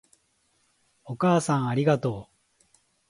[1.05, 2.31] お母さんありがと
[2.63, 2.65] う